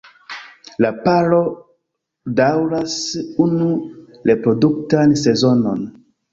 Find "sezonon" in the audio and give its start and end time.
5.29-5.89